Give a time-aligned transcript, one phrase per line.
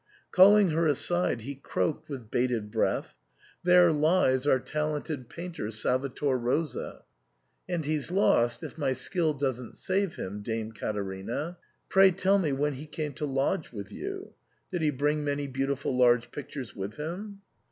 [0.31, 3.13] Calling her aside, he croaked with bated breath,
[3.61, 4.71] "There lies our 68 SIGNOR FORMICA.
[4.71, 7.03] talented painter Salvator Rosa,
[7.69, 11.59] and he's lost if my skill doesn't save him, Dame Caterina.
[11.87, 14.33] Pray tell me when he came to lodge with you?
[14.71, 17.41] Did he bring many beau tiful large pictures with him